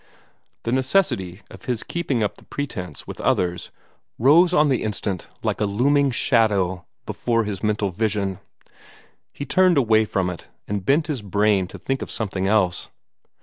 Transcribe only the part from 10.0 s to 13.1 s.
from it, and bent his brain to think of something else.